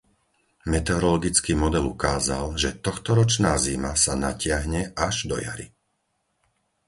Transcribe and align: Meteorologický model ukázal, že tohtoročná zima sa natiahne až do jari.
Meteorologický 0.65 1.55
model 1.55 1.85
ukázal, 1.87 2.45
že 2.61 2.73
tohtoročná 2.83 3.53
zima 3.65 3.91
sa 4.03 4.13
natiahne 4.25 4.81
až 5.07 5.15
do 5.29 5.35
jari. 5.45 5.67